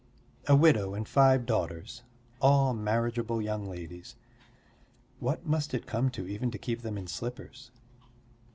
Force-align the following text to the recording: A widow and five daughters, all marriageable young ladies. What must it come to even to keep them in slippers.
A 0.47 0.55
widow 0.55 0.95
and 0.95 1.07
five 1.07 1.45
daughters, 1.45 2.01
all 2.41 2.73
marriageable 2.73 3.39
young 3.39 3.69
ladies. 3.69 4.15
What 5.19 5.45
must 5.45 5.75
it 5.75 5.85
come 5.85 6.09
to 6.09 6.27
even 6.27 6.49
to 6.49 6.57
keep 6.57 6.81
them 6.81 6.97
in 6.97 7.05
slippers. 7.05 7.69